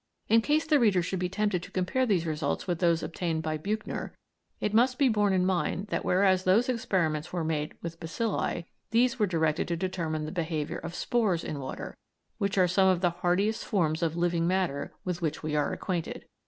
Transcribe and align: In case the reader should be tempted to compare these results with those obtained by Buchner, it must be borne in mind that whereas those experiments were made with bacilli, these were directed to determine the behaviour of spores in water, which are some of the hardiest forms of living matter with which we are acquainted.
In 0.29 0.41
case 0.41 0.65
the 0.65 0.79
reader 0.79 1.03
should 1.03 1.19
be 1.19 1.29
tempted 1.29 1.61
to 1.61 1.69
compare 1.69 2.07
these 2.07 2.25
results 2.25 2.65
with 2.65 2.79
those 2.79 3.03
obtained 3.03 3.43
by 3.43 3.55
Buchner, 3.55 4.15
it 4.59 4.73
must 4.73 4.97
be 4.97 5.09
borne 5.09 5.31
in 5.31 5.45
mind 5.45 5.89
that 5.89 6.03
whereas 6.03 6.43
those 6.43 6.69
experiments 6.69 7.31
were 7.31 7.43
made 7.43 7.75
with 7.83 7.99
bacilli, 7.99 8.65
these 8.89 9.19
were 9.19 9.27
directed 9.27 9.67
to 9.67 9.77
determine 9.77 10.25
the 10.25 10.31
behaviour 10.31 10.77
of 10.79 10.95
spores 10.95 11.43
in 11.43 11.59
water, 11.59 11.95
which 12.39 12.57
are 12.57 12.67
some 12.67 12.87
of 12.87 13.01
the 13.01 13.11
hardiest 13.11 13.63
forms 13.63 14.01
of 14.01 14.17
living 14.17 14.47
matter 14.47 14.91
with 15.05 15.21
which 15.21 15.43
we 15.43 15.55
are 15.55 15.71
acquainted. 15.71 16.25